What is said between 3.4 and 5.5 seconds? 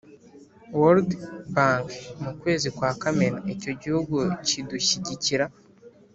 Icyo Gihugu Cyidushyigikira